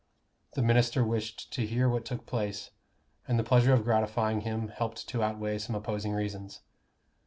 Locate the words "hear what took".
1.63-2.25